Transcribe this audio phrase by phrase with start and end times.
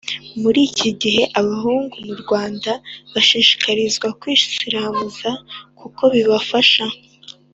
[0.41, 2.71] muri iki gihe abahungu mu rwanda
[3.11, 5.29] barashishikarizwa kwisiramuza
[5.79, 6.85] kuko bibafasha